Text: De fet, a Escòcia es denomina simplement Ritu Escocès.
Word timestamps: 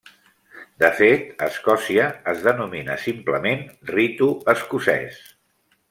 De 0.83 0.87
fet, 0.99 1.27
a 1.41 1.49
Escòcia 1.53 2.07
es 2.33 2.41
denomina 2.47 2.97
simplement 3.05 3.65
Ritu 3.95 4.35
Escocès. 4.57 5.25